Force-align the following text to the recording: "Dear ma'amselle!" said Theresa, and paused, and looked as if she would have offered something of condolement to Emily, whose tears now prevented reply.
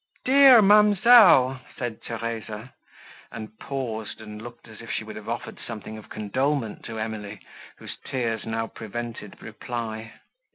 "Dear 0.25 0.63
ma'amselle!" 0.63 1.59
said 1.77 2.01
Theresa, 2.01 2.73
and 3.31 3.59
paused, 3.59 4.19
and 4.19 4.41
looked 4.41 4.67
as 4.67 4.81
if 4.81 4.89
she 4.89 5.03
would 5.03 5.15
have 5.15 5.29
offered 5.29 5.59
something 5.59 5.95
of 5.95 6.09
condolement 6.09 6.83
to 6.85 6.97
Emily, 6.97 7.39
whose 7.77 7.97
tears 8.03 8.43
now 8.43 8.65
prevented 8.65 9.39
reply. 9.43 10.13